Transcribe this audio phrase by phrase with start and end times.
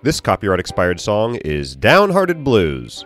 [0.00, 3.04] This copyright expired song is Downhearted Blues,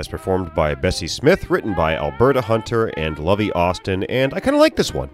[0.00, 4.56] as performed by Bessie Smith, written by Alberta Hunter and Lovey Austin, and I kind
[4.56, 5.10] of like this one.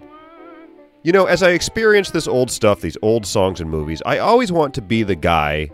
[1.03, 4.51] You know, as I experience this old stuff, these old songs and movies, I always
[4.51, 5.69] want to be the guy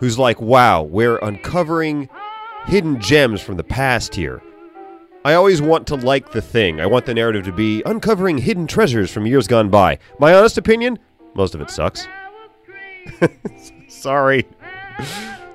[0.00, 2.08] who's like, wow, we're uncovering
[2.66, 4.42] hidden gems from the past here.
[5.24, 6.80] I always want to like the thing.
[6.80, 10.00] I want the narrative to be uncovering hidden treasures from years gone by.
[10.18, 10.98] My honest opinion,
[11.34, 12.08] most of it sucks.
[13.88, 14.46] Sorry.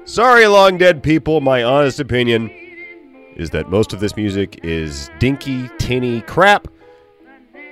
[0.05, 1.39] Sorry, long dead people.
[1.39, 2.49] My honest opinion
[3.35, 6.67] is that most of this music is dinky, tinny crap.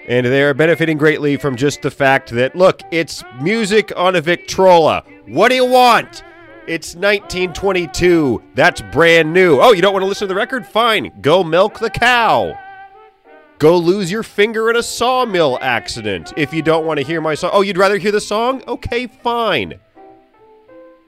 [0.08, 5.04] And they're benefiting greatly from just the fact that, look, it's music on a Victrola.
[5.28, 6.24] What do you want?
[6.68, 8.42] It's 1922.
[8.56, 9.60] That's brand new.
[9.60, 10.66] Oh, you don't want to listen to the record?
[10.66, 11.22] Fine.
[11.22, 12.58] Go milk the cow.
[13.60, 17.36] Go lose your finger in a sawmill accident if you don't want to hear my
[17.36, 17.52] song.
[17.54, 18.64] Oh, you'd rather hear the song?
[18.68, 19.80] Okay, fine.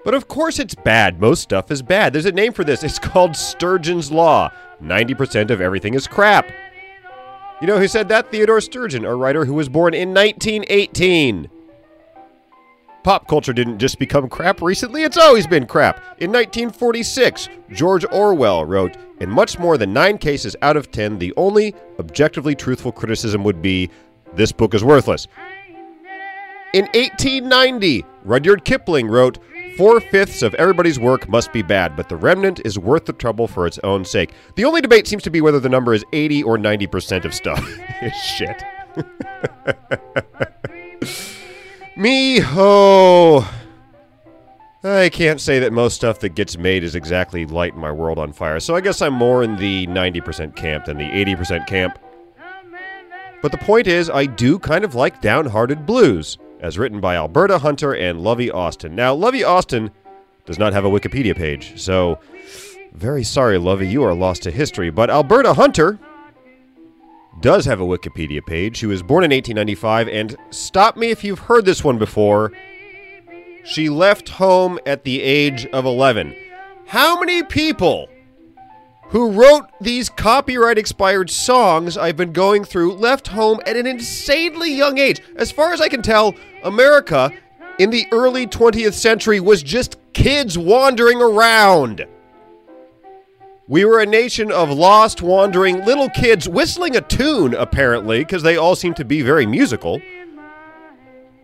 [0.04, 1.20] But of course it's bad.
[1.20, 2.14] Most stuff is bad.
[2.14, 2.84] There's a name for this.
[2.84, 4.52] It's called Sturgeon's Law.
[4.82, 6.52] 90% of everything is crap.
[7.62, 8.30] You know who said that?
[8.30, 11.50] Theodore Sturgeon, a writer who was born in 1918.
[13.04, 15.98] Pop culture didn't just become crap recently, it's always been crap.
[16.20, 21.34] In 1946, George Orwell wrote, In much more than nine cases out of ten, the
[21.36, 23.90] only objectively truthful criticism would be,
[24.36, 25.28] This book is worthless.
[26.74, 29.38] In 1890, Rudyard Kipling wrote,
[29.78, 33.48] Four fifths of everybody's work must be bad, but the remnant is worth the trouble
[33.48, 34.32] for its own sake.
[34.56, 37.68] The only debate seems to be whether the number is 80 or 90% of stuff.
[38.24, 38.64] Shit.
[41.98, 43.52] Me, oh.
[44.84, 48.32] I can't say that most stuff that gets made is exactly lighting my world on
[48.32, 51.98] fire, so I guess I'm more in the 90% camp than the 80% camp.
[53.42, 57.60] But the point is, I do kind of like Downhearted Blues, as written by Alberta
[57.60, 58.96] Hunter and Lovey Austin.
[58.96, 59.92] Now, Lovey Austin
[60.46, 62.20] does not have a Wikipedia page, so
[62.94, 64.90] very sorry, Lovey, you are lost to history.
[64.90, 66.00] But Alberta Hunter
[67.42, 68.78] does have a Wikipedia page.
[68.78, 72.54] She was born in 1895, and stop me if you've heard this one before.
[73.66, 76.34] She left home at the age of 11.
[76.88, 78.08] How many people
[79.14, 84.74] who wrote these copyright expired songs I've been going through left home at an insanely
[84.74, 85.22] young age?
[85.36, 87.32] As far as I can tell, America
[87.78, 92.08] in the early 20th century was just kids wandering around.
[93.68, 98.58] We were a nation of lost, wandering little kids whistling a tune, apparently, because they
[98.58, 100.02] all seem to be very musical.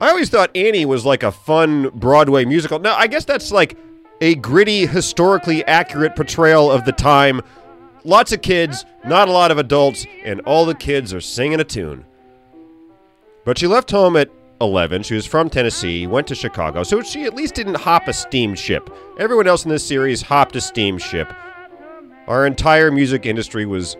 [0.02, 2.79] I always thought Annie was like a fun Broadway musical.
[2.79, 3.78] Now, I guess that's like
[4.22, 7.41] a gritty, historically accurate portrayal of the time.
[8.03, 11.63] Lots of kids, not a lot of adults, and all the kids are singing a
[11.63, 12.06] tune.
[13.46, 14.29] But she left home at
[14.62, 15.03] 11.
[15.03, 18.90] She was from Tennessee, went to Chicago, so she at least didn't hop a steamship.
[19.18, 21.34] Everyone else in this series hopped a steamship.
[22.28, 23.97] Our entire music industry was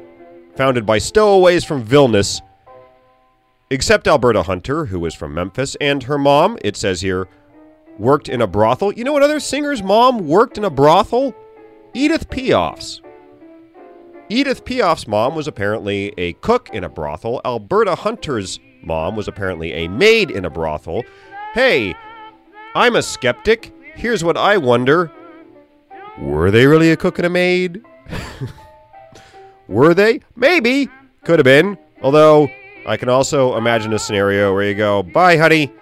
[0.56, 2.41] founded by stowaways from Vilnius,
[3.69, 7.28] except Alberta Hunter, who was from Memphis, and her mom, it says here,
[8.00, 8.94] worked in a brothel.
[8.94, 11.36] You know what other singer's mom worked in a brothel?
[11.94, 13.02] Edith Piaf's.
[14.30, 17.42] Edith Piaf's mom was apparently a cook in a brothel.
[17.44, 21.04] Alberta Hunter's mom was apparently a maid in a brothel.
[21.54, 21.96] Hey,
[22.76, 23.74] I'm a skeptic.
[23.96, 25.12] Here's what I wonder
[26.20, 27.84] Were they really a cook and a maid?
[29.68, 30.22] Were they?
[30.36, 30.90] Maybe.
[31.26, 31.78] Could have been.
[32.02, 32.48] Although,
[32.88, 35.74] I can also imagine a scenario where you go, Bye, honey.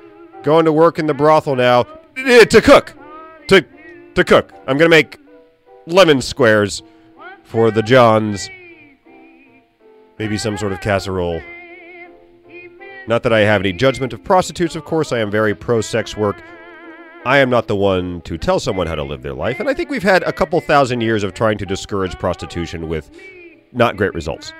[0.43, 1.85] Going to work in the brothel now.
[2.17, 2.93] Eh, To cook.
[3.47, 3.63] To,
[4.15, 4.51] to cook.
[4.67, 5.17] I'm going to make
[5.85, 6.81] lemon squares
[7.43, 8.49] for the Johns.
[10.19, 11.41] Maybe some sort of casserole.
[13.07, 16.17] Not that I have any judgment of prostitutes, of course, I am very pro sex
[16.17, 16.41] work.
[17.25, 19.73] I am not the one to tell someone how to live their life, and I
[19.73, 23.09] think we've had a couple thousand years of trying to discourage prostitution with
[23.71, 24.51] not great results.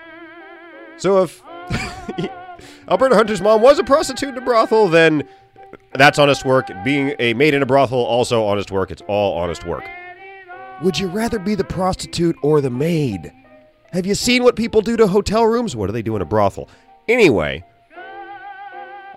[0.98, 1.44] So if
[2.90, 5.28] Alberta Hunter's mom was a prostitute in a brothel, then
[5.94, 6.70] that's honest work.
[6.84, 8.92] Being a maid in a brothel, also honest work.
[8.92, 9.84] It's all honest work.
[10.84, 13.32] Would you rather be the prostitute or the maid?
[13.94, 15.76] Have you seen what people do to hotel rooms?
[15.76, 16.70] What do they do in a brothel?
[17.08, 17.64] Anyway,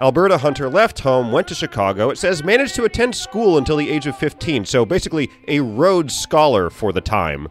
[0.01, 2.09] Alberta Hunter left home, went to Chicago.
[2.09, 6.17] It says managed to attend school until the age of 15, so basically a Rhodes
[6.17, 7.49] Scholar for the time.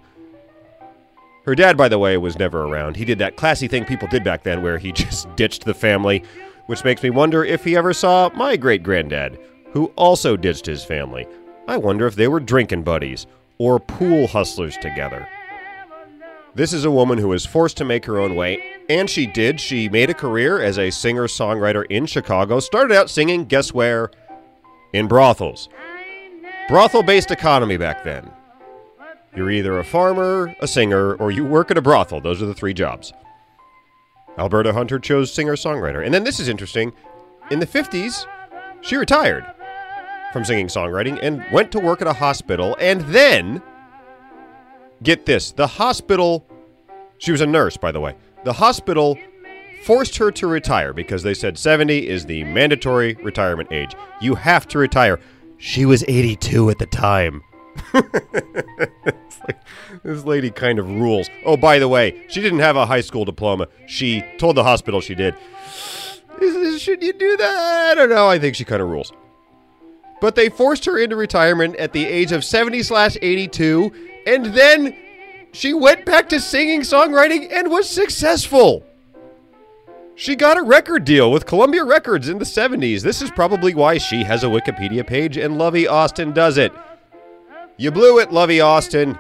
[1.46, 2.96] Her dad, by the way, was never around.
[2.96, 6.24] He did that classy thing people did back then where he just ditched the family,
[6.70, 9.40] which makes me wonder if he ever saw my great granddad,
[9.72, 11.26] who also ditched his family.
[11.68, 13.26] I wonder if they were drinking buddies
[13.58, 15.28] or pool hustlers together.
[16.54, 19.60] This is a woman who was forced to make her own way, and she did.
[19.60, 22.60] She made a career as a singer songwriter in Chicago.
[22.60, 24.12] Started out singing, guess where?
[24.94, 25.70] In brothels.
[26.68, 28.30] brothel based economy back then.
[29.36, 32.22] You're either a farmer, a singer, or you work at a brothel.
[32.22, 33.12] Those are the three jobs.
[34.40, 36.04] Alberta Hunter chose singer songwriter.
[36.04, 36.94] And then this is interesting.
[37.52, 38.26] In the 50s,
[38.82, 39.46] she retired
[40.32, 42.78] from singing songwriting and went to work at a hospital.
[42.80, 43.62] And then,
[45.04, 46.48] get this the hospital,
[47.18, 48.16] she was a nurse, by the way.
[48.46, 49.18] The hospital
[49.84, 53.96] forced her to retire because they said 70 is the mandatory retirement age.
[54.22, 55.20] You have to retire.
[55.58, 57.42] She was 82 at the time.
[60.16, 61.30] this lady kind of rules.
[61.46, 63.68] Oh, by the way, she didn't have a high school diploma.
[63.86, 65.36] She told the hospital she did.
[66.80, 67.92] Should you do that?
[67.92, 68.28] I don't know.
[68.28, 69.12] I think she kind of rules.
[70.22, 73.92] But they forced her into retirement at the age of 70 slash 82,
[74.26, 74.96] and then
[75.52, 78.84] she went back to singing, songwriting, and was successful.
[80.16, 83.04] She got a record deal with Columbia Records in the 70s.
[83.04, 86.74] This is probably why she has a Wikipedia page and Lovey Austin does it.
[87.78, 89.18] You blew it, Lovey Austin.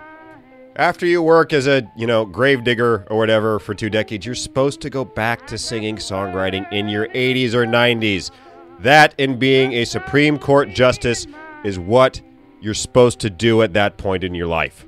[0.75, 4.81] After you work as a, you know, gravedigger or whatever for two decades, you're supposed
[4.81, 8.31] to go back to singing songwriting in your 80s or 90s.
[8.79, 11.27] That and being a Supreme Court justice
[11.65, 12.21] is what
[12.61, 14.85] you're supposed to do at that point in your life.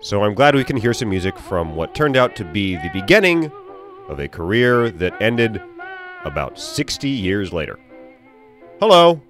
[0.00, 2.90] So I'm glad we can hear some music from what turned out to be the
[2.92, 3.50] beginning
[4.08, 5.62] of a career that ended
[6.24, 7.78] about 60 years later.
[8.80, 9.22] Hello,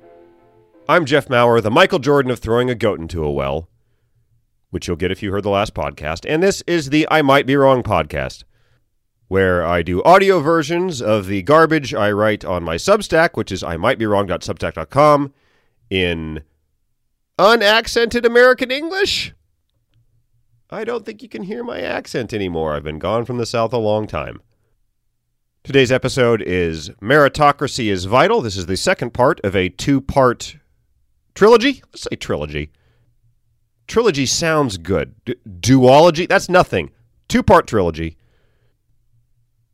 [0.88, 3.68] I'm Jeff Maurer, the Michael Jordan of throwing a goat into a well,
[4.70, 7.46] which you'll get if you heard the last podcast, and this is the I Might
[7.46, 8.44] Be Wrong podcast,
[9.28, 13.62] where I do audio versions of the garbage I write on my Substack, which is
[13.62, 15.32] I might be wrong.substack.com,
[15.90, 16.42] in
[17.38, 19.32] unaccented American English.
[20.70, 22.74] I don't think you can hear my accent anymore.
[22.74, 24.42] I've been gone from the South a long time.
[25.64, 28.42] Today's episode is Meritocracy is Vital.
[28.42, 30.56] This is the second part of a two part
[31.34, 31.82] trilogy.
[31.92, 32.70] Let's say trilogy.
[33.88, 35.14] Trilogy sounds good.
[35.24, 36.90] D- duology, that's nothing.
[37.26, 38.16] Two part trilogy.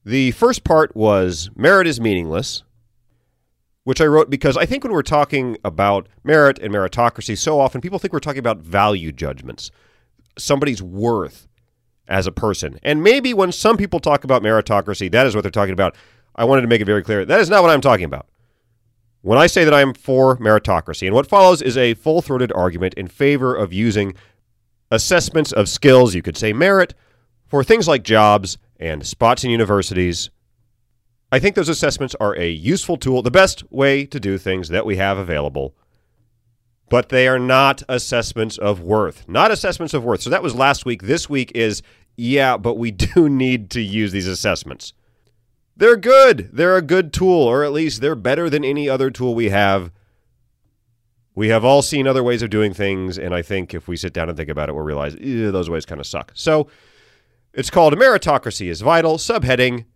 [0.05, 2.63] The first part was Merit is Meaningless,
[3.83, 7.81] which I wrote because I think when we're talking about merit and meritocracy, so often
[7.81, 9.71] people think we're talking about value judgments,
[10.39, 11.49] somebody's worth
[12.07, 12.79] as a person.
[12.83, 15.97] And maybe when some people talk about meritocracy, that is what they're talking about.
[16.37, 18.27] I wanted to make it very clear that is not what I'm talking about.
[19.25, 22.53] When I say that I am for meritocracy, and what follows is a full throated
[22.53, 24.15] argument in favor of using
[24.91, 26.95] assessments of skills, you could say merit,
[27.47, 30.29] for things like jobs and spots in universities.
[31.33, 34.85] I think those assessments are a useful tool, the best way to do things that
[34.85, 35.75] we have available
[36.91, 39.29] but they are not assessments of worth.
[39.29, 40.23] Not assessments of worth.
[40.23, 41.03] So that was last week.
[41.03, 41.83] This week is,
[42.17, 44.93] yeah, but we do need to use these assessments.
[45.77, 46.51] They're good.
[46.53, 49.91] They're a good tool, or at least they're better than any other tool we have.
[51.35, 54.13] We have all seen other ways of doing things, and I think if we sit
[54.13, 56.31] down and think about it, we'll realize those ways kind of suck.
[56.35, 56.69] So
[57.53, 59.87] it's called Meritocracy is Vital, subheading,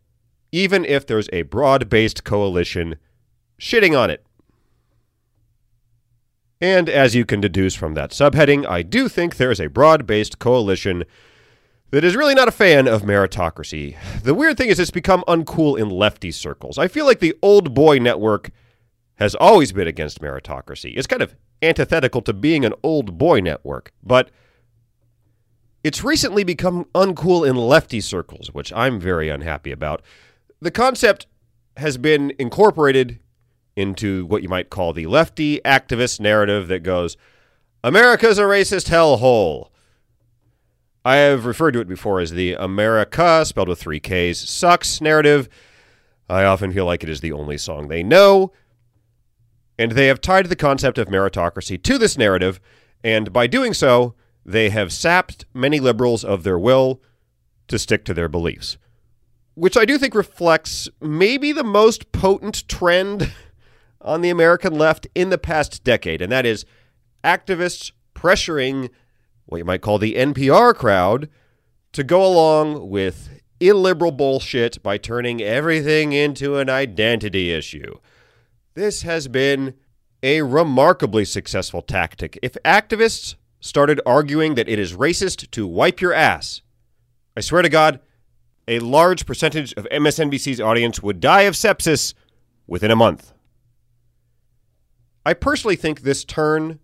[0.51, 2.97] even if there's a broad based coalition
[3.61, 4.25] shitting on it.
[6.61, 10.07] And as you can deduce from that subheading, I do think there is a broad
[10.07, 11.05] based coalition
[11.91, 13.97] that is really not a fan of meritocracy.
[14.23, 16.79] The weird thing is, it's become uncool in lefty circles.
[16.79, 18.51] I feel like the old boy network
[19.17, 20.97] has always been against meritocracy.
[20.97, 24.31] It's kind of antithetical to being an old boy network, but
[25.83, 30.03] it's recently become uncool in lefty circles, which I'm very unhappy about.
[30.61, 31.27] The concept
[31.77, 33.21] has been incorporated
[33.77, 37.17] into what you might call the lefty activist narrative that goes,
[37.83, 39.69] America's a racist hellhole.
[41.09, 45.49] I have referred to it before as the America, spelled with three Ks, sucks narrative.
[46.29, 48.53] I often feel like it is the only song they know.
[49.79, 52.61] And they have tied the concept of meritocracy to this narrative,
[53.03, 57.01] and by doing so, they have sapped many liberals of their will
[57.69, 58.77] to stick to their beliefs.
[59.55, 63.33] Which I do think reflects maybe the most potent trend
[64.03, 66.67] on the American left in the past decade, and that is
[67.25, 68.91] activists pressuring
[69.49, 71.29] what you might call the NPR crowd
[71.93, 77.99] to go along with illiberal bullshit by turning everything into an identity issue.
[78.75, 79.75] This has been
[80.23, 82.39] a remarkably successful tactic.
[82.43, 86.61] If activists started arguing that it is racist to wipe your ass,
[87.37, 88.01] I swear to God,
[88.69, 92.13] a large percentage of MSNBC's audience would die of sepsis
[92.67, 93.33] within a month.
[95.25, 96.81] I personally think this turn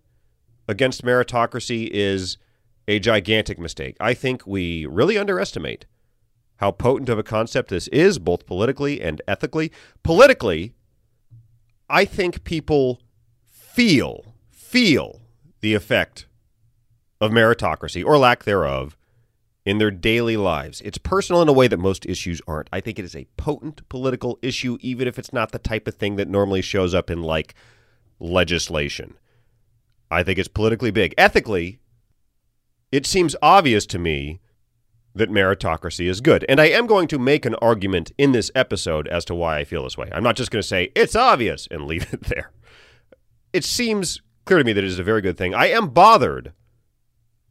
[0.67, 2.37] against meritocracy is
[2.87, 3.97] a gigantic mistake.
[3.99, 5.85] I think we really underestimate
[6.57, 9.71] how potent of a concept this is, both politically and ethically.
[10.03, 10.73] Politically,
[11.89, 13.01] I think people
[13.49, 15.21] feel feel
[15.61, 16.27] the effect
[17.21, 18.97] of meritocracy or lack thereof
[19.65, 20.81] in their daily lives.
[20.81, 22.69] It's personal in a way that most issues aren't.
[22.71, 25.95] I think it is a potent political issue, even if it's not the type of
[25.95, 27.55] thing that normally shows up in like
[28.19, 29.15] legislation.
[30.11, 31.13] I think it's politically big.
[31.17, 31.79] Ethically,
[32.95, 34.39] it seems obvious to me
[35.13, 36.45] that meritocracy is good.
[36.47, 39.65] And I am going to make an argument in this episode as to why I
[39.65, 40.09] feel this way.
[40.13, 42.51] I'm not just going to say it's obvious and leave it there.
[43.51, 45.53] It seems clear to me that it is a very good thing.
[45.53, 46.53] I am bothered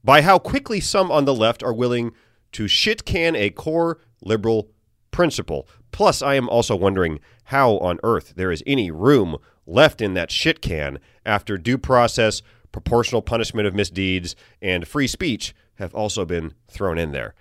[0.02, 2.12] by how quickly some on the left are willing
[2.52, 4.70] to shit can a core liberal
[5.10, 5.68] principle.
[5.92, 9.36] Plus, I am also wondering how on earth there is any room
[9.66, 12.40] left in that shit can after due process,
[12.74, 17.32] proportional punishment of misdeeds, and free speech have also been thrown in there.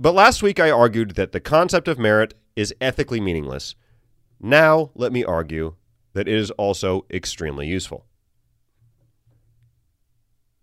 [0.00, 3.74] But last week I argued that the concept of merit is ethically meaningless.
[4.40, 5.74] Now let me argue
[6.14, 8.06] that it is also extremely useful.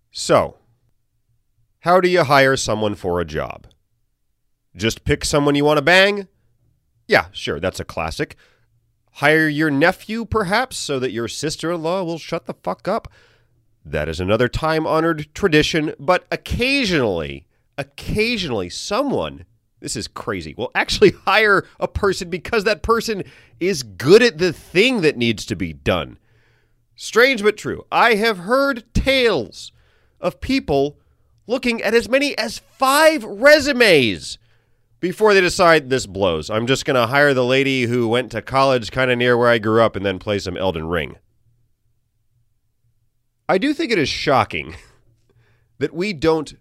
[0.10, 0.58] So,
[1.82, 3.68] how do you hire someone for a job?
[4.76, 6.28] Just pick someone you want to bang?
[7.08, 8.36] Yeah, sure, that's a classic.
[9.12, 13.08] Hire your nephew, perhaps, so that your sister in law will shut the fuck up?
[13.86, 17.46] That is another time honored tradition, but occasionally
[17.78, 19.46] occasionally someone,
[19.80, 23.24] this is crazy, will actually hire a person because that person
[23.60, 26.18] is good at the thing that needs to be done.
[26.96, 27.86] Strange but true.
[27.92, 29.72] I have heard tales
[30.20, 30.98] of people
[31.46, 34.38] looking at as many as five resumes
[35.00, 36.50] before they decide this blows.
[36.50, 39.50] I'm just going to hire the lady who went to college kind of near where
[39.50, 41.18] I grew up and then play some Elden Ring.
[43.48, 44.76] I do think it is shocking
[45.78, 46.56] that we don't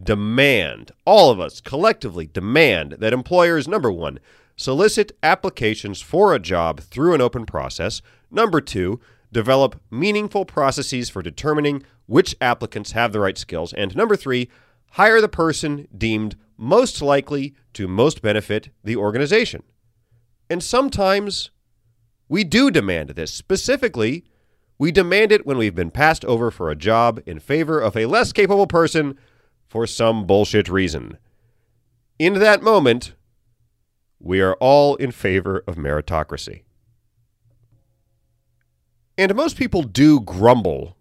[0.00, 4.18] demand, all of us collectively demand that employers, number one,
[4.56, 9.00] solicit applications for a job through an open process, number two,
[9.32, 14.48] develop meaningful processes for determining which applicants have the right skills, and number three,
[14.92, 19.62] hire the person deemed most likely to most benefit the organization.
[20.48, 21.50] And sometimes
[22.28, 23.32] we do demand this.
[23.32, 24.24] Specifically,
[24.78, 28.06] we demand it when we've been passed over for a job in favor of a
[28.06, 29.18] less capable person
[29.66, 31.18] for some bullshit reason.
[32.18, 33.14] In that moment,
[34.18, 36.62] we are all in favor of meritocracy.
[39.18, 40.96] And most people do grumble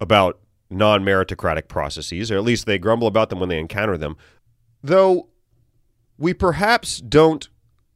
[0.00, 0.38] about
[0.70, 4.16] non meritocratic processes, or at least they grumble about them when they encounter them,
[4.82, 5.28] though
[6.18, 7.48] we perhaps don't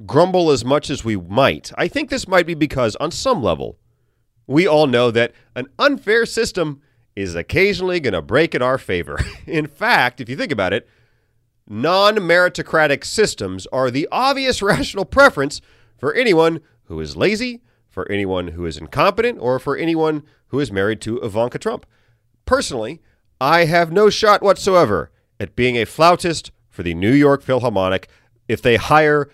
[0.06, 1.72] grumble as much as we might.
[1.76, 3.78] I think this might be because, on some level,
[4.46, 6.80] we all know that an unfair system
[7.14, 9.18] is occasionally going to break in our favor.
[9.46, 10.88] in fact, if you think about it,
[11.68, 15.60] non meritocratic systems are the obvious rational preference
[15.96, 20.72] for anyone who is lazy, for anyone who is incompetent, or for anyone who is
[20.72, 21.86] married to Ivanka Trump.
[22.44, 23.00] Personally,
[23.40, 28.08] I have no shot whatsoever at being a flautist for the New York Philharmonic
[28.48, 29.28] if they hire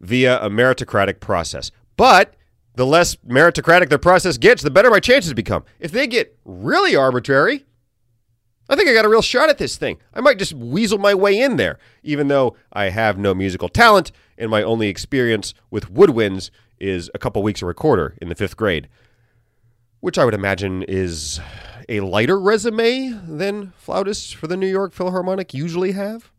[0.00, 1.70] via a meritocratic process.
[1.96, 2.34] But
[2.74, 5.64] the less meritocratic their process gets, the better my chances become.
[5.78, 7.64] If they get really arbitrary,
[8.68, 9.98] I think I got a real shot at this thing.
[10.14, 14.12] I might just weasel my way in there, even though I have no musical talent
[14.38, 18.56] and my only experience with woodwinds is a couple weeks of recorder in the fifth
[18.56, 18.88] grade,
[20.00, 21.40] which I would imagine is
[21.88, 26.30] a lighter resume than flautists for the New York Philharmonic usually have.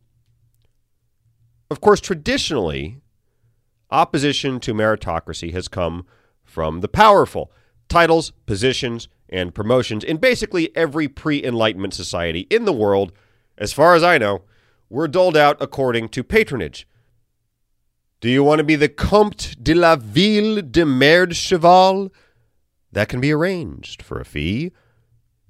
[1.69, 2.97] Of course, traditionally,
[3.91, 6.05] opposition to meritocracy has come
[6.53, 7.51] from the powerful.
[7.89, 13.11] Titles, positions, and promotions in basically every pre Enlightenment society in the world,
[13.57, 14.43] as far as I know,
[14.89, 16.87] were doled out according to patronage.
[18.21, 22.13] Do you want to be the Comte de la Ville de Merde Cheval?
[22.91, 24.71] That can be arranged for a fee.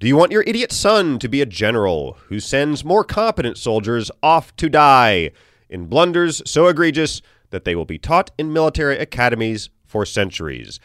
[0.00, 4.10] Do you want your idiot son to be a general who sends more competent soldiers
[4.22, 5.30] off to die
[5.68, 7.20] in blunders so egregious
[7.50, 10.80] that they will be taught in military academies for centuries.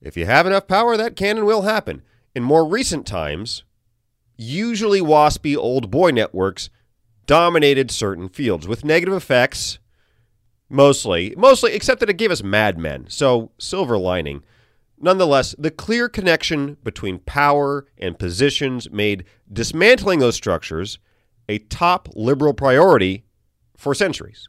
[0.00, 2.02] If you have enough power, that can and will happen.
[2.36, 3.64] In more recent times,
[4.36, 6.70] usually waspy old boy networks
[7.26, 9.80] dominated certain fields with negative effects,
[10.68, 13.06] mostly, mostly, except that it gave us Mad Men.
[13.08, 14.44] So, silver lining.
[15.00, 21.00] Nonetheless, the clear connection between power and positions made dismantling those structures
[21.48, 23.24] a top liberal priority
[23.76, 24.48] for centuries.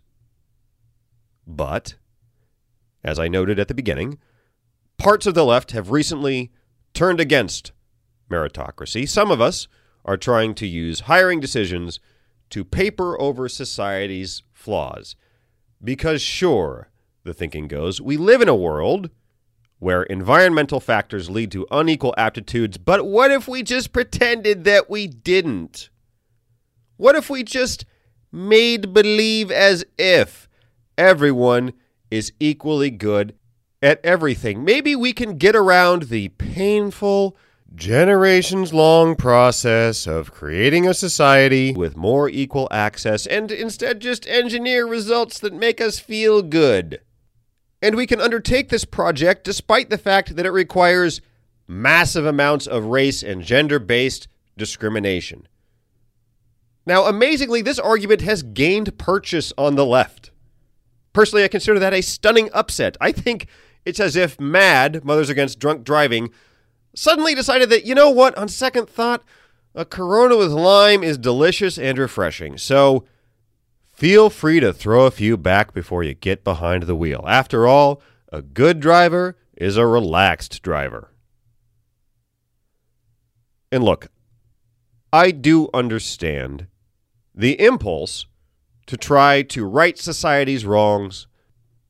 [1.47, 1.95] But
[3.03, 4.19] as I noted at the beginning,
[4.97, 6.51] parts of the left have recently
[6.93, 7.71] turned against
[8.29, 9.07] meritocracy.
[9.07, 9.67] Some of us
[10.05, 11.99] are trying to use hiring decisions
[12.49, 15.15] to paper over society's flaws.
[15.83, 16.89] Because, sure,
[17.23, 19.09] the thinking goes, we live in a world
[19.79, 22.77] where environmental factors lead to unequal aptitudes.
[22.77, 25.89] But what if we just pretended that we didn't?
[26.97, 27.85] What if we just
[28.31, 30.49] made believe as if
[30.97, 31.73] everyone
[32.11, 33.35] is equally good
[33.81, 34.63] at everything?
[34.63, 37.37] Maybe we can get around the painful,
[37.75, 44.87] generations long process of creating a society with more equal access and instead just engineer
[44.87, 47.01] results that make us feel good.
[47.81, 51.21] And we can undertake this project despite the fact that it requires
[51.67, 55.47] massive amounts of race and gender based discrimination.
[56.85, 60.28] Now, amazingly, this argument has gained purchase on the left.
[61.13, 62.97] Personally, I consider that a stunning upset.
[63.01, 63.47] I think
[63.85, 66.29] it's as if MAD, Mothers Against Drunk Driving,
[66.95, 69.23] suddenly decided that, you know what, on second thought,
[69.75, 72.57] a Corona with lime is delicious and refreshing.
[72.57, 73.05] So
[73.91, 77.23] feel free to throw a few back before you get behind the wheel.
[77.27, 78.01] After all,
[78.31, 81.11] a good driver is a relaxed driver.
[83.71, 84.07] And look,
[85.13, 86.67] I do understand
[87.33, 88.25] the impulse
[88.89, 91.27] to try to right society's wrongs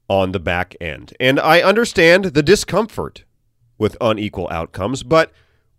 [0.09, 1.13] on the back end.
[1.17, 3.23] And I understand the discomfort
[3.77, 5.31] with unequal outcomes, but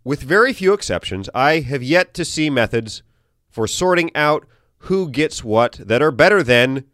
[0.03, 3.03] with very few exceptions, I have yet to see methods
[3.51, 4.47] for sorting out
[4.85, 6.85] who gets what that are better than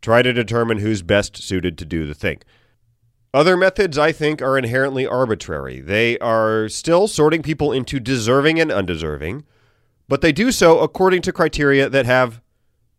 [0.00, 2.38] try to determine who's best suited to do the thing.
[3.34, 5.80] Other methods, I think, are inherently arbitrary.
[5.80, 9.44] They are still sorting people into deserving and undeserving,
[10.06, 12.40] but they do so according to criteria that have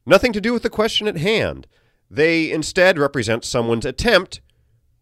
[0.05, 1.67] nothing to do with the question at hand.
[2.10, 4.41] They instead represent someone's attempt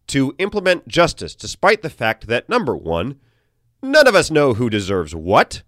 [0.08, 3.18] to implement justice, despite the fact that, number one,
[3.82, 5.62] none of us know who deserves what,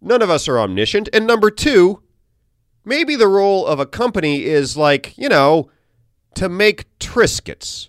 [0.00, 2.02] none of us are omniscient, and number two,
[2.84, 5.70] maybe the role of a company is like, you know,
[6.34, 7.88] to make Triscuits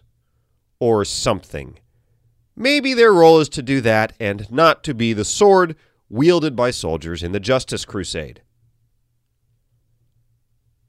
[0.80, 1.80] or something.
[2.56, 5.76] Maybe their role is to do that and not to be the sword
[6.10, 8.42] wielded by soldiers in the Justice Crusade.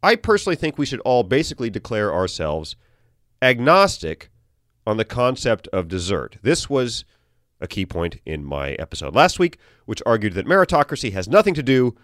[0.05, 2.77] I personally think we should all basically declare ourselves
[3.41, 4.29] agnostic
[4.87, 6.37] on the concept of desert.
[6.43, 7.07] This was
[7.59, 11.63] a key point in my episode last week, which argued that meritocracy has nothing to
[11.63, 11.97] do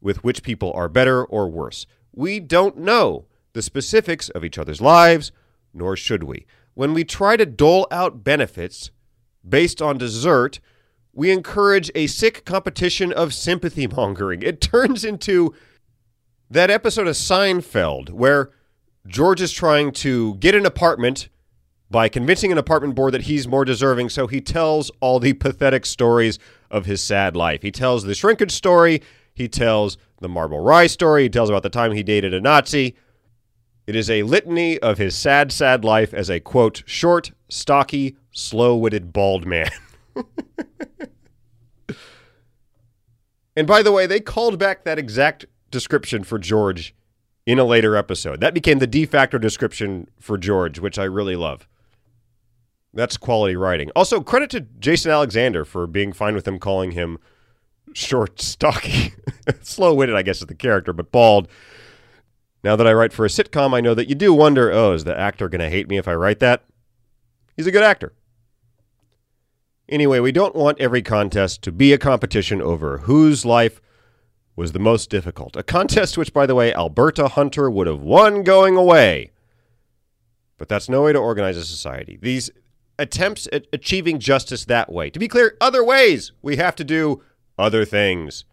[0.00, 1.84] with which people are better or worse.
[2.14, 5.32] We don't know the specifics of each other's lives,
[5.74, 6.46] nor should we.
[6.74, 8.92] When we try to dole out benefits
[9.46, 10.60] based on desert,
[11.12, 14.42] we encourage a sick competition of sympathy mongering.
[14.42, 15.56] It turns into
[16.50, 18.50] that episode of Seinfeld where
[19.06, 21.28] George is trying to get an apartment
[21.90, 24.10] by convincing an apartment board that he's more deserving.
[24.10, 26.38] So he tells all the pathetic stories
[26.70, 27.62] of his sad life.
[27.62, 29.02] He tells the shrinkage story.
[29.34, 31.22] He tells the marble rye story.
[31.24, 32.96] He tells about the time he dated a Nazi.
[33.86, 38.76] It is a litany of his sad, sad life as a quote, short, stocky, slow
[38.76, 39.70] witted bald man.
[43.56, 46.94] and by the way, they called back that exact description for George
[47.46, 48.40] in a later episode.
[48.40, 51.66] That became the de facto description for George, which I really love.
[52.92, 53.90] That's quality writing.
[53.94, 57.18] Also, credit to Jason Alexander for being fine with him calling him
[57.92, 59.12] short, stocky,
[59.62, 61.48] slow witted, I guess, is the character, but bald.
[62.64, 65.04] Now that I write for a sitcom, I know that you do wonder oh, is
[65.04, 66.64] the actor going to hate me if I write that?
[67.56, 68.12] He's a good actor.
[69.88, 73.80] Anyway, we don't want every contest to be a competition over whose life
[74.58, 75.54] was the most difficult.
[75.54, 79.30] A contest which, by the way, Alberta Hunter would have won going away.
[80.58, 82.18] But that's no way to organize a society.
[82.20, 82.50] These
[82.98, 85.10] attempts at achieving justice that way.
[85.10, 87.22] To be clear, other ways we have to do
[87.56, 88.44] other things.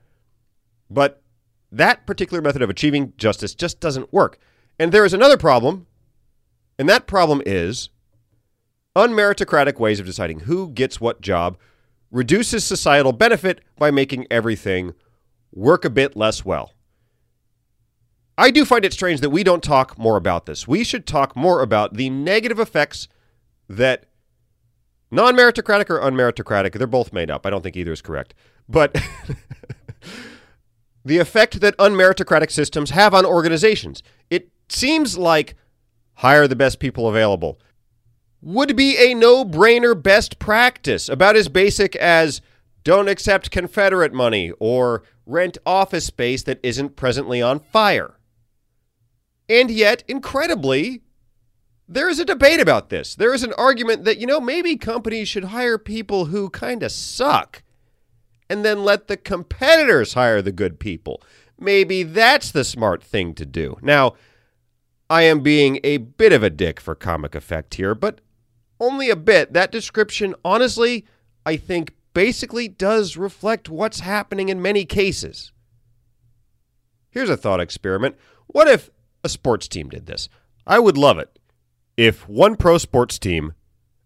[0.92, 1.24] But
[1.72, 4.38] that particular method of achieving justice just doesn't work.
[4.78, 5.88] And there is another problem,
[6.78, 7.90] and that problem is
[8.96, 11.58] unmeritocratic ways of deciding who gets what job
[12.12, 14.94] reduces societal benefit by making everything
[15.56, 16.74] work a bit less well.
[18.38, 20.68] I do find it strange that we don't talk more about this.
[20.68, 23.08] We should talk more about the negative effects
[23.68, 24.06] that
[25.12, 27.46] Non meritocratic or unmeritocratic, they're both made up.
[27.46, 28.34] I don't think either is correct.
[28.68, 28.94] But
[31.06, 34.04] the effect that unmeritocratic systems have on organizations.
[34.30, 35.56] It seems like
[36.16, 37.60] hire the best people available
[38.42, 42.42] would be a no brainer best practice, about as basic as
[42.86, 48.14] don't accept Confederate money or rent office space that isn't presently on fire.
[49.50, 51.02] And yet, incredibly,
[51.88, 53.16] there is a debate about this.
[53.16, 56.92] There is an argument that, you know, maybe companies should hire people who kind of
[56.92, 57.64] suck
[58.50, 61.22] and then let the competitors hire the good people.
[61.60, 63.78] Maybe that's the smart thing to do.
[63.82, 64.14] Now,
[65.10, 68.22] I am being a bit of a dick for comic effect here, but
[68.80, 69.54] only a bit.
[69.54, 71.06] That description, honestly,
[71.46, 75.52] I think basically does reflect what's happening in many cases.
[77.12, 78.16] Here's a thought experiment.
[78.48, 78.90] What if
[79.24, 80.30] a sports team did this?
[80.66, 81.38] I would love it
[81.98, 83.54] if one pro sports team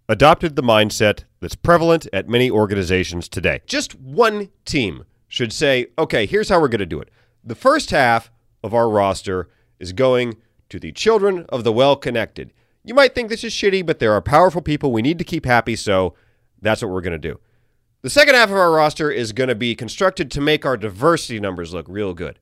[0.10, 3.62] adopted the mindset that's prevalent at many organizations today.
[3.68, 7.12] Just one team should say, okay, here's how we're going to do it.
[7.44, 8.32] The first half
[8.64, 10.36] of our roster is going
[10.70, 12.54] to the children of the well connected.
[12.84, 15.46] You might think this is shitty, but there are powerful people we need to keep
[15.46, 16.16] happy, so
[16.60, 17.40] that's what we're going to do.
[18.02, 21.38] The second half of our roster is going to be constructed to make our diversity
[21.40, 22.40] numbers look real good.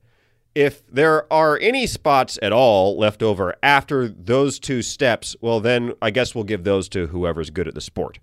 [0.54, 5.94] If there are any spots at all left over after those two steps, well, then
[6.00, 8.20] I guess we'll give those to whoever's good at the sport.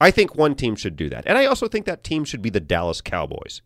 [0.00, 1.24] I think one team should do that.
[1.26, 3.60] And I also think that team should be the Dallas Cowboys.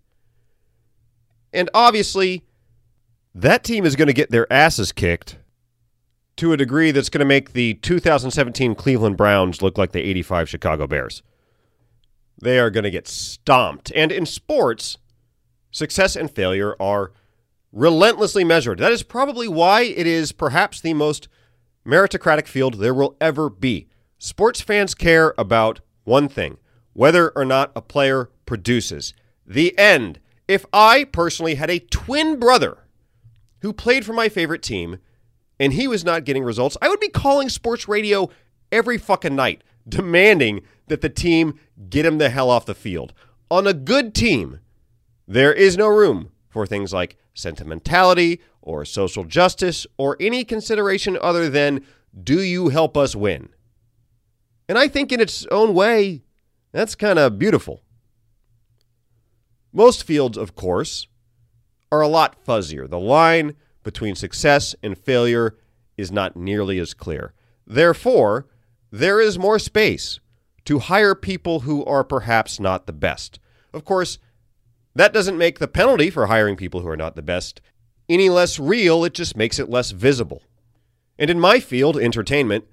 [1.52, 2.44] And obviously,
[3.34, 5.38] that team is going to get their asses kicked
[6.36, 10.48] to a degree that's going to make the 2017 Cleveland Browns look like the 85
[10.48, 11.22] Chicago Bears.
[12.40, 13.92] They are going to get stomped.
[13.94, 14.98] And in sports,
[15.70, 17.12] success and failure are
[17.72, 18.78] relentlessly measured.
[18.78, 21.28] That is probably why it is perhaps the most
[21.86, 23.88] meritocratic field there will ever be.
[24.18, 26.58] Sports fans care about one thing
[26.92, 29.14] whether or not a player produces.
[29.46, 30.20] The end.
[30.46, 32.84] If I personally had a twin brother
[33.60, 34.98] who played for my favorite team
[35.58, 38.28] and he was not getting results, I would be calling sports radio
[38.70, 43.12] every fucking night, demanding that the team get him the hell off the field.
[43.50, 44.60] On a good team,
[45.26, 51.48] there is no room for things like sentimentality or social justice or any consideration other
[51.48, 51.84] than
[52.22, 53.48] do you help us win?
[54.68, 56.22] And I think in its own way,
[56.72, 57.82] that's kind of beautiful.
[59.72, 61.06] Most fields, of course,
[61.90, 62.88] are a lot fuzzier.
[62.88, 65.56] The line between success and failure
[65.96, 67.32] is not nearly as clear.
[67.66, 68.46] Therefore,
[68.90, 70.20] there is more space
[70.64, 73.38] to hire people who are perhaps not the best.
[73.72, 74.18] Of course,
[74.94, 77.60] that doesn't make the penalty for hiring people who are not the best
[78.08, 80.42] any less real, it just makes it less visible.
[81.18, 82.66] And in my field, entertainment,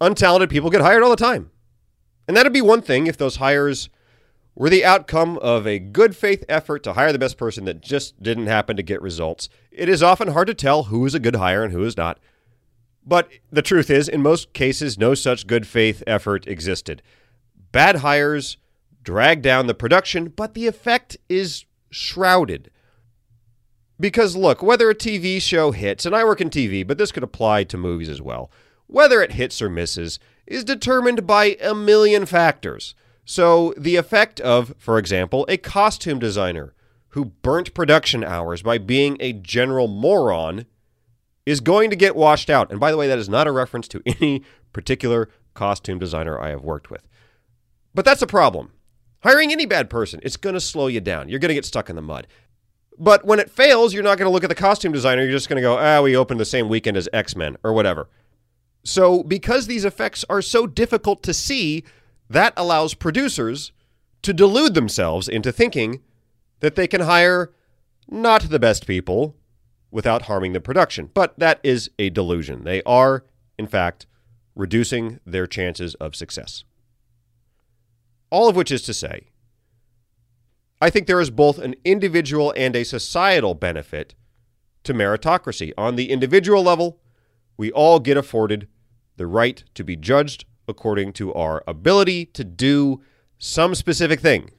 [0.00, 1.50] untalented people get hired all the time.
[2.26, 3.88] And that'd be one thing if those hires
[4.54, 8.22] were the outcome of a good faith effort to hire the best person that just
[8.22, 9.48] didn't happen to get results.
[9.70, 12.18] It is often hard to tell who is a good hire and who is not.
[13.08, 17.00] But the truth is, in most cases, no such good faith effort existed.
[17.72, 18.58] Bad hires
[19.02, 22.70] drag down the production, but the effect is shrouded.
[23.98, 27.22] Because look, whether a TV show hits, and I work in TV, but this could
[27.22, 28.50] apply to movies as well,
[28.86, 32.94] whether it hits or misses is determined by a million factors.
[33.24, 36.74] So, the effect of, for example, a costume designer
[37.08, 40.66] who burnt production hours by being a general moron
[41.48, 42.70] is going to get washed out.
[42.70, 46.50] And by the way, that is not a reference to any particular costume designer I
[46.50, 47.08] have worked with.
[47.94, 48.72] But that's a problem.
[49.20, 51.28] Hiring any bad person, it's going to slow you down.
[51.28, 52.26] You're going to get stuck in the mud.
[52.98, 55.22] But when it fails, you're not going to look at the costume designer.
[55.22, 57.72] You're just going to go, ah, we opened the same weekend as X Men or
[57.72, 58.08] whatever.
[58.84, 61.84] So, because these effects are so difficult to see,
[62.28, 63.72] that allows producers
[64.22, 66.00] to delude themselves into thinking
[66.60, 67.52] that they can hire
[68.08, 69.36] not the best people
[69.90, 71.10] without harming the production.
[71.12, 72.64] But that is a delusion.
[72.64, 73.24] They are,
[73.58, 74.06] in fact,
[74.54, 76.64] reducing their chances of success.
[78.30, 79.28] All of which is to say,
[80.80, 84.14] I think there is both an individual and a societal benefit
[84.84, 85.72] to meritocracy.
[85.76, 87.00] On the individual level,
[87.56, 88.68] we all get afforded
[89.16, 93.00] the right to be judged according to our ability to do
[93.38, 94.50] some specific thing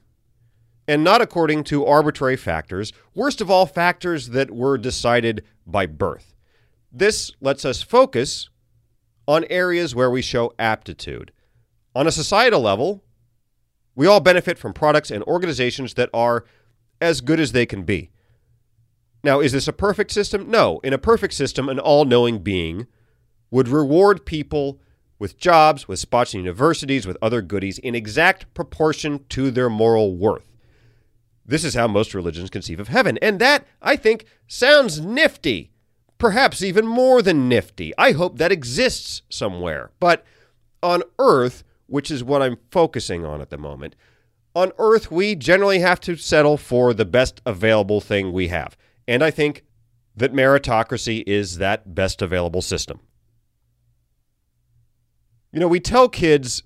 [0.90, 6.34] and not according to arbitrary factors, worst of all, factors that were decided by birth.
[6.90, 8.48] This lets us focus
[9.28, 11.30] on areas where we show aptitude.
[11.94, 13.04] On a societal level,
[13.94, 16.44] we all benefit from products and organizations that are
[17.00, 18.10] as good as they can be.
[19.22, 20.50] Now, is this a perfect system?
[20.50, 20.80] No.
[20.82, 22.88] In a perfect system, an all knowing being
[23.52, 24.80] would reward people
[25.20, 30.16] with jobs, with spots in universities, with other goodies in exact proportion to their moral
[30.16, 30.49] worth.
[31.50, 33.18] This is how most religions conceive of heaven.
[33.20, 35.72] And that, I think, sounds nifty.
[36.16, 37.92] Perhaps even more than nifty.
[37.98, 39.90] I hope that exists somewhere.
[39.98, 40.24] But
[40.80, 43.96] on earth, which is what I'm focusing on at the moment,
[44.54, 48.76] on earth, we generally have to settle for the best available thing we have.
[49.08, 49.64] And I think
[50.16, 53.00] that meritocracy is that best available system.
[55.52, 56.62] You know, we tell kids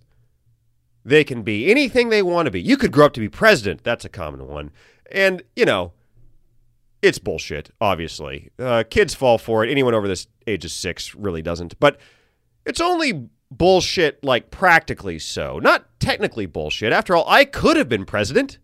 [1.05, 2.61] they can be anything they want to be.
[2.61, 3.85] You could grow up to be president.
[3.85, 4.71] That's a common one.
[5.11, 5.93] And, you know,
[7.03, 8.51] it's bullshit, obviously.
[8.59, 9.71] Uh, kids fall for it.
[9.71, 11.79] Anyone over this age of six really doesn't.
[11.79, 11.99] But
[12.65, 15.59] it's only bullshit, like practically so.
[15.59, 16.93] Not technically bullshit.
[16.93, 18.59] After all, I could have been president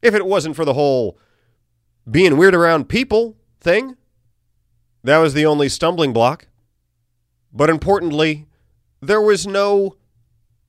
[0.00, 1.18] if it wasn't for the whole
[2.08, 3.96] being weird around people thing.
[5.02, 6.46] That was the only stumbling block.
[7.52, 8.46] But importantly,
[9.00, 9.96] there was no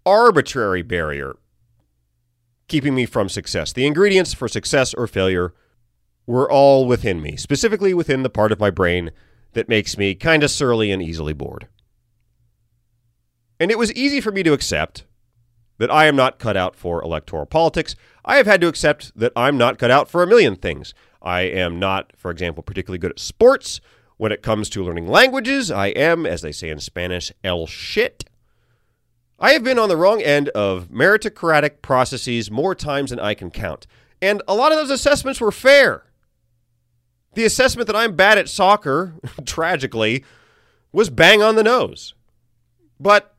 [0.06, 1.36] arbitrary barrier
[2.68, 3.72] keeping me from success.
[3.72, 5.54] The ingredients for success or failure
[6.26, 9.12] were all within me, specifically within the part of my brain
[9.54, 11.68] that makes me kind of surly and easily bored.
[13.60, 15.06] And it was easy for me to accept
[15.78, 17.96] that I am not cut out for electoral politics.
[18.24, 20.94] I have had to accept that I'm not cut out for a million things.
[21.22, 23.82] I am not, for example, particularly good at sports.
[24.18, 28.24] When it comes to learning languages, I am, as they say in Spanish, el shit.
[29.40, 33.52] I have been on the wrong end of meritocratic processes more times than I can
[33.52, 33.86] count.
[34.22, 36.06] And a lot of those assessments were fair.
[37.34, 40.24] The assessment that I'm bad at soccer, tragically,
[40.94, 42.14] was bang on the nose.
[42.98, 43.36] But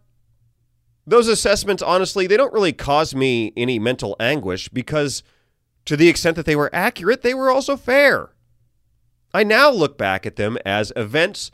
[1.07, 5.23] those assessments, honestly, they don't really cause me any mental anguish because,
[5.87, 8.33] to the extent that they were accurate, they were also fair.
[9.33, 11.51] I now look back at them as events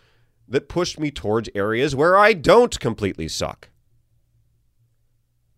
[0.48, 3.68] that pushed me towards areas where I don't completely suck.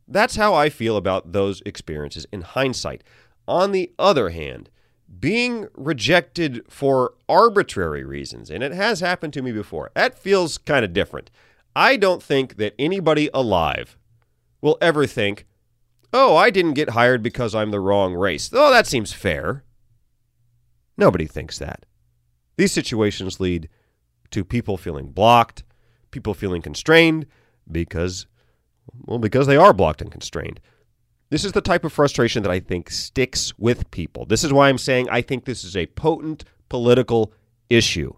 [0.07, 3.03] That's how I feel about those experiences in hindsight.
[3.49, 4.71] On the other hand,
[5.21, 10.85] being rejected for arbitrary reasons, and it has happened to me before, that feels kind
[10.85, 11.31] of different.
[11.77, 13.97] I don't think that anybody alive
[14.61, 15.47] will ever think,
[16.13, 18.51] oh, I didn't get hired because I'm the wrong race.
[18.53, 19.65] Oh, that seems fair.
[20.97, 21.85] Nobody thinks that.
[22.57, 23.69] These situations lead
[24.31, 25.65] to people feeling blocked,
[26.11, 27.27] people feeling constrained
[27.71, 28.27] because
[29.07, 30.61] well, because they are blocked and constrained.
[31.31, 34.25] This is the type of frustration that I think sticks with people.
[34.25, 37.33] This is why I'm saying I think this is a potent political
[37.71, 38.15] issue.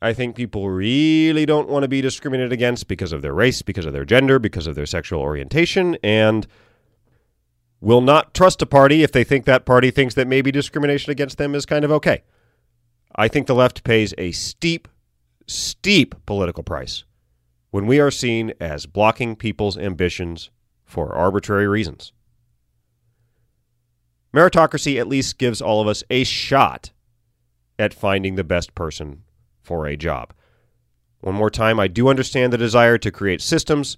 [0.00, 3.86] I think people really don't want to be discriminated against because of their race, because
[3.86, 6.46] of their gender, because of their sexual orientation, and
[7.80, 11.38] will not trust a party if they think that party thinks that maybe discrimination against
[11.38, 12.22] them is kind of okay.
[13.14, 14.88] I think the left pays a steep,
[15.46, 17.04] steep political price
[17.72, 20.50] when we are seen as blocking people's ambitions
[20.84, 22.12] for arbitrary reasons.
[24.34, 26.92] Meritocracy at least gives all of us a shot
[27.78, 29.22] at finding the best person
[29.62, 30.34] for a job.
[31.22, 33.96] One more time, I do understand the desire to create systems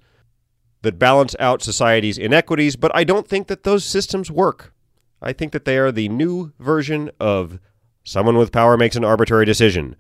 [0.83, 4.73] that balance out society's inequities, but I don't think that those systems work.
[5.21, 7.59] I think that they are the new version of
[8.05, 9.97] someone with power makes an arbitrary decision,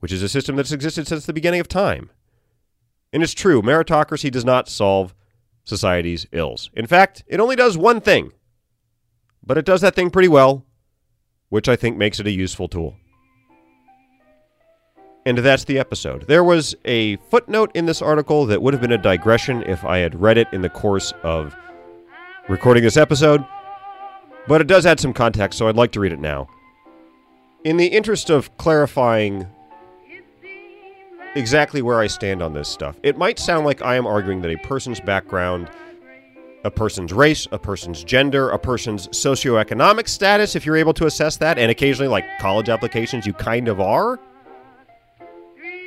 [0.00, 2.10] which is a system that's existed since the beginning of time.
[3.14, 5.14] And it's true, meritocracy does not solve
[5.62, 6.68] society's ills.
[6.74, 8.32] In fact, it only does one thing,
[9.46, 10.66] but it does that thing pretty well,
[11.48, 12.96] which I think makes it a useful tool.
[15.24, 16.26] And that's the episode.
[16.26, 19.98] There was a footnote in this article that would have been a digression if I
[19.98, 21.54] had read it in the course of
[22.48, 23.46] recording this episode,
[24.48, 26.48] but it does add some context, so I'd like to read it now.
[27.62, 29.46] In the interest of clarifying
[31.34, 32.96] exactly where I stand on this stuff.
[33.02, 35.70] It might sound like I am arguing that a person's background,
[36.64, 41.36] a person's race, a person's gender, a person's socioeconomic status, if you're able to assess
[41.38, 44.18] that, and occasionally, like college applications, you kind of are.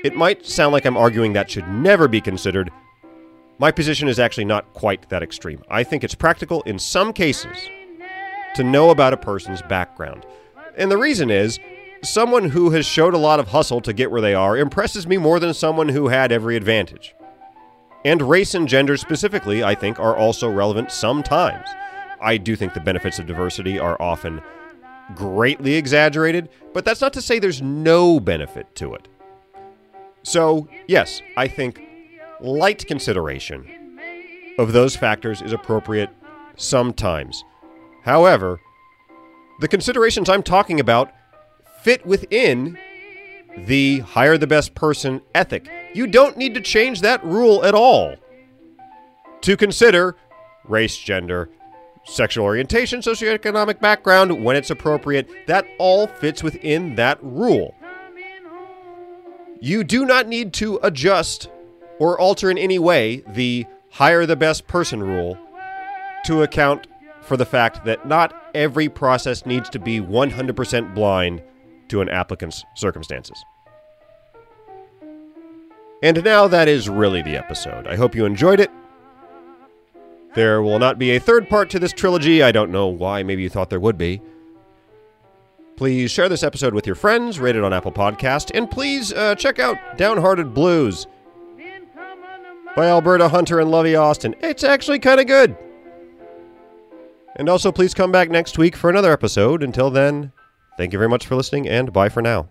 [0.03, 2.69] It might sound like I'm arguing that should never be considered.
[3.57, 5.63] My position is actually not quite that extreme.
[5.69, 7.57] I think it's practical in some cases
[8.53, 10.25] to know about a person's background.
[10.77, 11.59] And the reason is
[12.03, 15.17] someone who has showed a lot of hustle to get where they are impresses me
[15.17, 17.15] more than someone who had every advantage.
[18.05, 21.67] And race and gender specifically, I think, are also relevant sometimes.
[22.21, 24.41] I do think the benefits of diversity are often
[25.15, 29.07] greatly exaggerated, but that's not to say there's no benefit to it.
[30.23, 31.81] So, yes, I think
[32.41, 33.99] light consideration
[34.59, 36.09] of those factors is appropriate
[36.55, 37.43] sometimes.
[38.03, 38.59] However,
[39.59, 41.11] the considerations I'm talking about
[41.87, 42.77] fit within
[43.59, 45.69] the hire the best person ethic.
[45.93, 48.17] You don't need to change that rule at all
[49.39, 50.17] to consider
[50.65, 51.49] race, gender,
[52.03, 55.29] sexual orientation, socioeconomic background when it's appropriate.
[55.47, 57.73] That all fits within that rule.
[59.61, 61.47] You do not need to adjust
[61.99, 65.37] or alter in any way the hire the best person rule
[66.25, 66.87] to account
[67.21, 71.41] for the fact that not every process needs to be 100% blind
[71.89, 73.43] to an applicant's circumstances.
[76.03, 77.87] And now that is really the episode.
[77.87, 78.69] I hope you enjoyed it.
[80.35, 82.43] There will not be a third part to this trilogy.
[82.43, 83.23] I don't know why.
[83.23, 84.21] Maybe you thought there would be.
[85.75, 89.35] Please share this episode with your friends, rate it on Apple Podcast, and please uh,
[89.35, 91.07] check out Downhearted Blues
[92.75, 94.35] by Alberta Hunter and Lovey Austin.
[94.41, 95.55] It's actually kind of good.
[97.35, 99.61] And also, please come back next week for another episode.
[99.61, 100.31] Until then,
[100.77, 102.49] Thank you very much for listening, and bye for now.